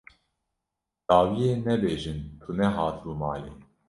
[1.07, 3.51] Dawiyê nebêjin tu nehatibû malê.